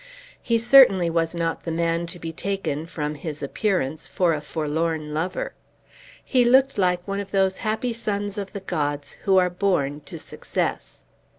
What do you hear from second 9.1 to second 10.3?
who are born to